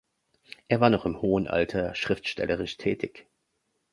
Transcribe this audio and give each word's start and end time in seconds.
Er 0.67 0.81
war 0.81 0.89
noch 0.89 1.05
in 1.05 1.21
hohem 1.21 1.45
Alter 1.45 1.93
schriftstellerisch 1.93 2.77
tätig. 2.77 3.27